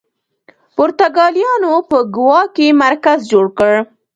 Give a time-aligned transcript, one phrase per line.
[0.75, 3.73] پرتګالیانو په ګوا کې مرکز جوړ کړ.